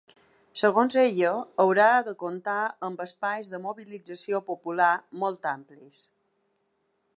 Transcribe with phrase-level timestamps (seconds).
[0.59, 2.57] Segons ella, haurà de comptar
[2.89, 4.91] amb espais de mobilització popular
[5.25, 6.01] ‘molt amplis’.